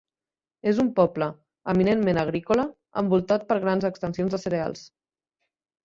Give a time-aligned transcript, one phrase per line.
[0.71, 1.27] És un poble
[1.75, 2.67] eminentment agrícola
[3.05, 4.87] envoltat per grans extensions de cereals.